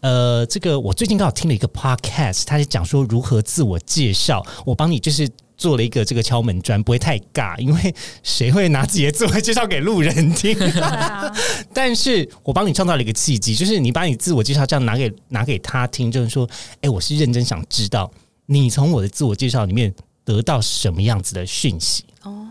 [0.00, 7.94] 呃，这个我最近刚好听了一个 podcast，他是讲说如何自我介绍，我帮你就是做了一个这个敲门砖，不会太尬，因为
[8.24, 10.58] 谁会拿自己的自我介绍给路人听？
[10.80, 11.32] 啊，
[11.72, 18.10] 但是我帮你创造了一个契机，就是你把你自我介绍这样拿给拿给他听，就是说，哎，我是认真想知道
[18.46, 19.94] 你从我的自我介绍里面
[20.24, 22.04] 得到什么样子的讯息。
[22.24, 22.44] 哦，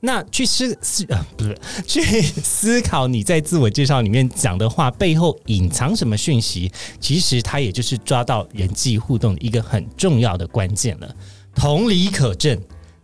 [0.00, 11.16] 那去思思呃不是去思考你在自我介绍里面讲的话背后隐藏什么讯息，其实它也就是抓到人际互动的一个很重要的关键了。
[11.54, 12.56] 同理可证，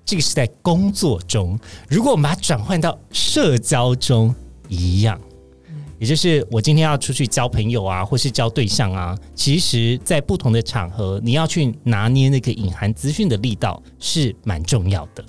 [0.05, 4.35] 这个是在工作中，如果我们把它转换到社交中
[4.69, 5.21] 一样。
[6.01, 15.25] 也就是我今天要出去交朋友啊，或是交对象啊，其实，在不同的场合，你要去拿捏那个隐含资讯的力道是蛮重要的。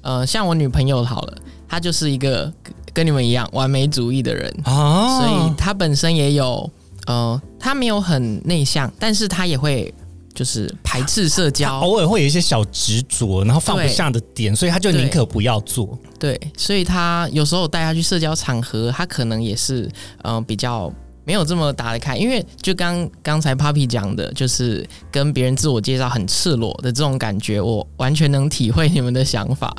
[0.00, 6.68] 呃，像我女朋友好了，她就是一个跟跟你们一样完美主义的人，哦所以她本身也有
[7.06, 9.92] 呃，她没有很内向，但是她也会
[10.34, 15.98] 就是排斥社交，偶尔会有一些小执着，然后放不下的点，所以他就宁可不要做。
[16.18, 19.82] 对，所以她有时候带她去社交场合，她可能也是
[20.22, 20.92] 嗯、呃比较。
[21.24, 29.74] 没有这么打得开，因为就刚刚才 Papi 讲的，就是跟别人自我介绍很赤裸的这种感觉，我完全能体会你们的想法。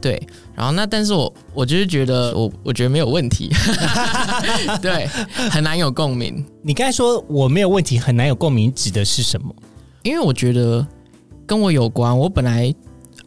[0.00, 0.20] 对，
[0.54, 3.50] 然后那但是我我就是觉得我我觉得没有问题，
[4.82, 5.06] 对，
[5.50, 9.54] 很难有共鸣，你刚才说我没有问题，很难有共鸣，指的是什么？
[10.02, 10.86] 因为我觉得
[11.46, 12.16] 跟我有关。
[12.16, 12.72] 我本来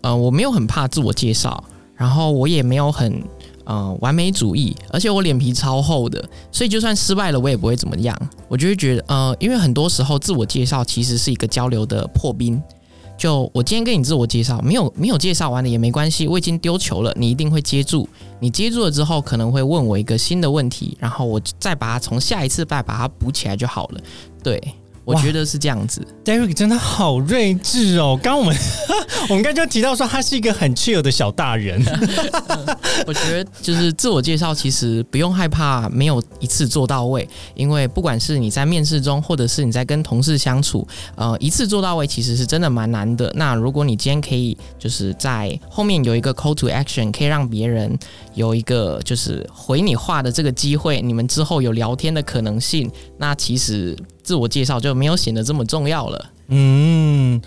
[0.01, 1.63] 呃我没有很怕自我介绍，
[1.95, 3.21] 然后我也没有很
[3.69, 8.17] 呃完美主义，而且我脸皮超厚的，所以就算失败了，我也不会怎么样。
[8.47, 12.59] 我就会觉得呃，因为很多时候自我介绍其实是一个交流的破冰。
[13.15, 18.07] 就我今天跟你自我介绍，没有没有介绍完的也没关系，我已经丢球了，你一定会接住。
[18.39, 24.01] 你接住了之后，可能会问我一个新的问题，然后我再把它从下一次再把它补起来就好了。
[24.41, 24.73] 对，
[25.09, 26.05] 我觉得是这样子。
[26.23, 28.19] Derek 真的好睿智哦！
[28.21, 28.55] 刚刚我们
[29.29, 31.83] 我们刚刚就提到说他是一个很 chill 的小大人，
[33.07, 43.31] 我觉得就是自我介绍，其实不用害怕没有一次做到位，因为不管是你在面试中，或者是你在跟同事相处，呃，一次做到位其实是真的蛮难的。
[43.35, 47.97] 那如果你今天可以就是在后面有一个 call to action，可以让别人
[48.39, 56.31] 有一个就是回你话的这个机会，你们之后有聊天的可能性，那其实自我介绍就没有显得这么重要了。
[56.47, 57.41] 嗯。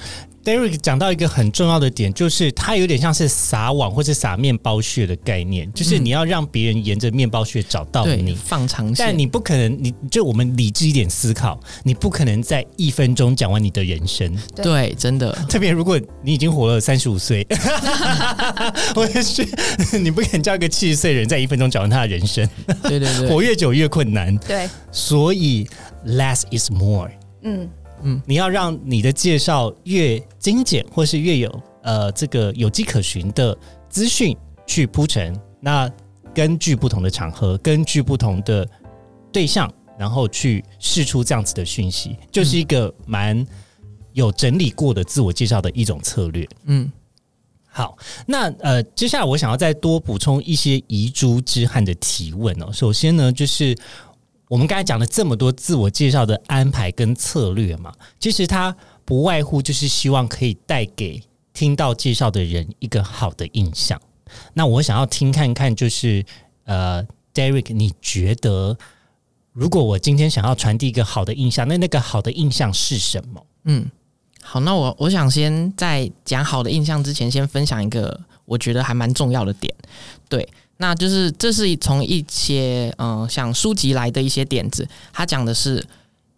[0.44, 14.37] Derek 讲到一个很重要的点，就是它有点像是撒网或是撒面包屑的概念，就是你要让别人沿着面包屑找到对，你，放长线，但你不可能，你就我们理智一点思考，你不可能在一分钟讲完你的人生。
[14.57, 17.46] 对，真的，特别如果你已经活了三十五岁，
[18.96, 19.46] 我也是，
[19.98, 22.48] 你不可能叫一个七十岁的人在一分钟讲完他的人生，
[22.83, 24.37] 对对对， 活越久越困难。
[24.38, 25.68] 对，所以
[26.07, 27.09] less is more，
[27.42, 27.68] 嗯，
[28.27, 33.57] 你要让你的介绍越精简，或是越有呃这个有迹可循的
[33.88, 34.37] 资讯
[34.67, 35.38] 去铺陈。
[35.61, 35.91] 那
[36.35, 38.69] 根据不同的场合，根据不同的
[39.33, 43.47] 对象，然后去试出这样子的讯息，就是一个蛮
[44.12, 46.49] 有整理过的自我介绍的一种策略。
[46.65, 46.91] 嗯。
[47.75, 52.71] 好，那呃，接下来我想要再多补充一些遗珠之憾的提问哦。
[52.71, 53.75] 首先呢，就是
[54.53, 61.23] 我们刚才讲了这么多自我介绍的安排跟策略嘛，其实它不外乎就是希望可以带给
[61.55, 63.99] 听到介绍的人一个好的印象。
[64.53, 66.23] 那我想要听看看，就是
[66.65, 68.77] 呃，Derek，你觉得
[69.55, 73.47] 如果我今天想要传递一个好的印象，那那个好的印象是什么？
[73.65, 73.91] 嗯，
[74.43, 79.75] 好，那我我想先在讲好的印象之前，先分享一个我觉得还蛮重要的点，
[80.29, 80.46] 对。
[80.83, 85.80] 那就是这是从一些嗯像书籍来的一些点子，他讲的是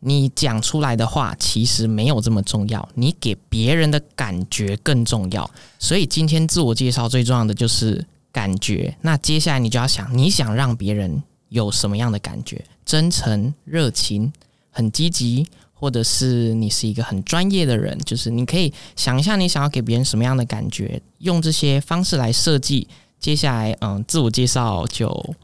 [0.01, 5.51] 你讲出来的话其实没有这么重要，你给别人的感觉更重要。
[5.79, 8.95] 所以今天自我介绍最重要的就是感觉。
[9.01, 12.63] 那接下来你就要想，你想让别人有什么样的感觉？
[12.85, 14.31] 真诚、热情、
[14.71, 22.87] 很积极，或者是你是一个很专业的人，就是你可以想一下你想要给别人什么样的感觉，用这些方式来设计。
[23.25, 25.35] 接下来，嗯，自我介绍就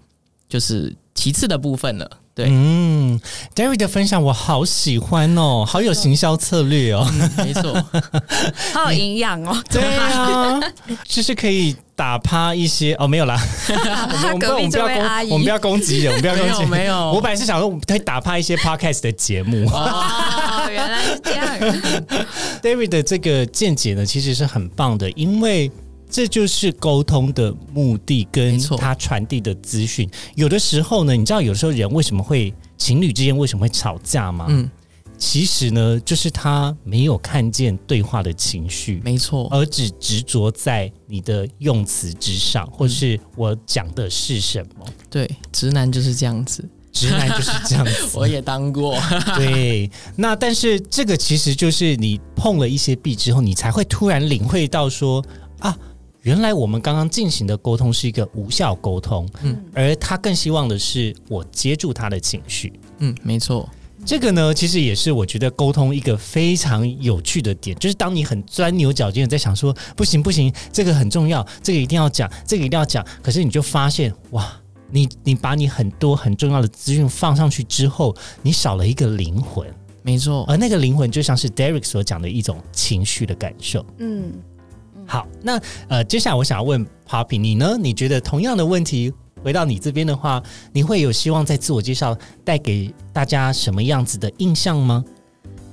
[0.51, 2.11] 就是其次的部分了。
[2.35, 3.18] 对，嗯
[3.55, 7.72] ，David 的分享我好喜欢哦，好有行销策略哦，没错，
[8.74, 9.59] 好有营养哦。
[9.70, 10.61] 对啊，
[11.09, 13.41] 就是可以打趴一些哦，没有啦，
[14.31, 14.99] 我们不要攻，
[15.31, 16.95] 我们不要攻击人，我们不要攻击，没有。
[17.12, 19.66] 我本来是想说可以打趴一些 Podcast 的节目。
[19.70, 21.47] 哦，原来是这样。
[22.62, 25.72] David 的这个见解呢，其实是很棒的，因为。
[26.11, 30.11] 这就是沟通的目的，跟他传递的资讯。
[30.35, 34.47] 有的时候呢，你知道，有时候人为什么会情侣之间为什么会吵架吗？
[34.49, 34.69] 嗯，
[35.17, 44.87] 其实呢，就是他没有看见对话的情绪，没错，而只执着在你的用词之上，或是我讲的是什么。
[45.09, 47.93] 对，直男就是这样子，直男就是这样子。
[48.19, 48.99] 我也当过。
[49.37, 55.25] 对，那但是这个其实就是你碰了一些壁之后，你才会突然领会到说
[55.61, 55.79] 啊。
[56.23, 63.66] 原来我们刚刚进行的沟通是一个无效沟通，嗯，而他更希望的是我接住他的情绪，嗯，没错，
[64.05, 74.53] 这个呢，其实也是我觉得沟通一个非常有趣的点，就是当你很钻牛角尖的在想说不行不行，这个很重要，这个一定要讲，这个一定要讲，可是你就发现哇，
[74.91, 79.66] 你你把你很多很重要的资讯放上去之后，你少了一个灵魂，
[80.03, 84.33] 没错，而那个灵魂就像是 Derek 所讲的一种情绪的感受，嗯。
[85.11, 87.77] 好，那呃，接下来我想要问 Poppy，你呢？
[87.77, 90.41] 你觉得同样的问题回到你这边的话，
[90.73, 95.05] 你会有希望在自我介绍带给大家什么样子的印象吗？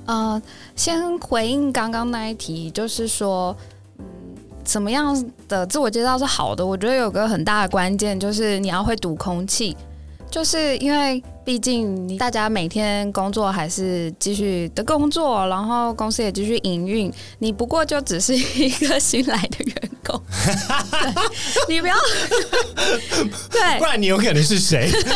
[0.06, 0.42] 呃，
[0.74, 3.56] 先回应刚刚那一题，就是说，
[3.98, 4.04] 嗯，
[4.64, 6.66] 怎么样的自我介绍是好的？
[6.66, 9.76] 我觉得有个很大的关键就是你要会读空气，
[10.28, 11.22] 就是因为。
[11.48, 19.74] 毕竟大家每天工作还是继续的工作，然后公司也继续营运，你不过就只是一个新来的员
[20.04, 20.20] 工，
[21.66, 21.96] 你不要
[23.50, 24.90] 对，不然你有可能是谁？
[24.90, 25.06] 就是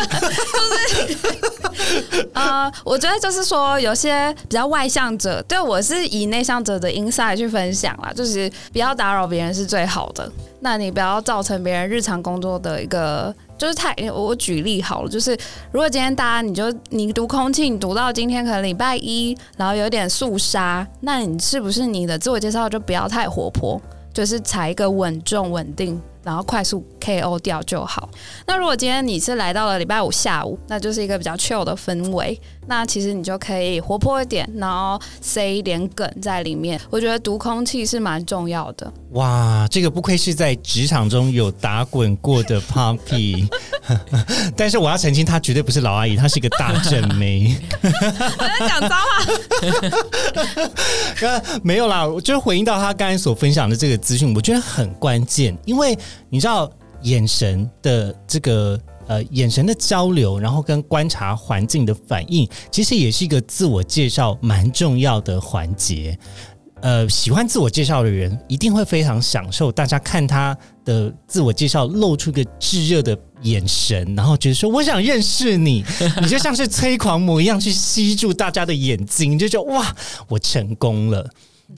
[2.33, 10.33] 呃，我觉得就是说，有些比较外向者，对我是以内向者的 inside 去分享啦，就是不要打扰别人是最好的。
[10.61, 13.35] 那你不要造成别人日常工作的一个。
[13.59, 15.39] 就是太，我举例好了，就是
[15.70, 23.81] 如果今天啊你就你读空气，你读到今天可能礼拜一，然后有点肃杀，那你是不是你的自我介绍就不要太活泼，
[24.14, 26.01] 就是采一个稳重稳定。
[26.23, 28.09] 然后快速 KO 掉就好。
[28.47, 32.41] 那如果今天你是来到了礼拜五下午，那就是一个比较 chill 的氛围。
[32.64, 36.81] 那其实你就可以活泼一点，然后塞一点梗在里面。
[36.91, 38.93] 我觉得读空气是蛮重要的。
[39.11, 43.49] 哇，这个不愧是在职场中有打滚过的 Poppy。
[44.57, 47.57] 但是我要澄清，她绝对不是老阿姨，她是一个大正妹。
[47.83, 47.89] 我
[48.47, 49.25] 在讲脏话。
[51.64, 55.99] 没有啦，我就回应到他刚才所分享的这个资讯，我觉得很关键，因为
[56.30, 56.70] 你知道
[57.02, 66.18] 眼神的这个呃眼神的交流，然后跟观察环境的反应，其实也是一个自我介绍蛮重要的环节。
[66.80, 75.84] 呃，喜欢自我介绍的人一定会非常享受，大家看他的自我介绍露出个炙热的眼神，然后觉得说我想认识你，
[76.20, 79.94] 你就像是催狂魔一样去吸住大家的眼睛，就觉得哇，
[80.26, 81.30] 我成功了。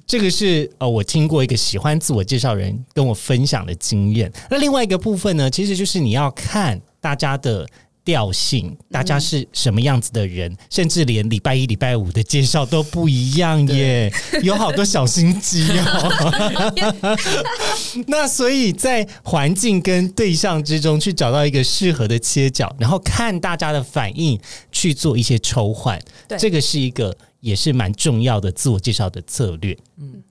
[0.07, 4.33] 这个是呃，我听过一个喜欢自我介绍人跟我分享的经验。
[4.51, 7.67] 那另外一个部分呢，其实就是你要看大家的。
[8.07, 17.17] 调性，大家是什么样子的人，甚至连礼拜一、礼拜五的介绍都不一样耶，有好多小心机哦。
[18.07, 24.39] 那所以在环境跟对象之中去找到一个适合的切角，然后看大家的反应
[24.71, 25.99] 去做一些抽换，
[26.39, 29.77] 这个是一个也是蛮重要的自我介绍的策略。
[29.99, 30.23] 嗯，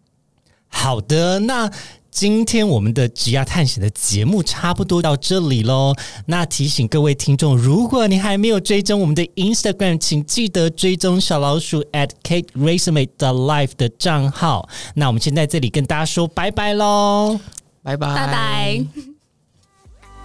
[0.68, 1.72] 好的，那。
[2.14, 5.96] 今天我们的职涯探险的节目差不多到这里喽。
[6.28, 14.70] 那提醒各位听众，如果你还没有追踪我们的 Instagram，请记得追踪小老鼠 at Kate Resume 的 Life 的账号。
[14.94, 17.40] 那我们先在这里跟大家说拜拜喽，
[17.82, 18.86] 拜拜，拜拜。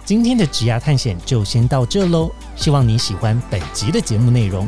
[0.05, 2.29] 今天的职涯探险就先到这喽。
[2.55, 4.67] 希望你喜欢本集的节目内容。